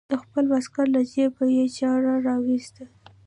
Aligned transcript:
د 0.09 0.11
خپل 0.23 0.45
واسکټ 0.53 0.87
له 0.95 1.01
جيبه 1.11 1.45
يې 1.55 1.65
چاړه 1.77 2.13
راوايسته. 2.27 2.83